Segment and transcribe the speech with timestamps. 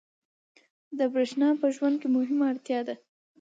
[1.13, 2.95] برېښنا په ژوند کې مهمه اړتیا ده.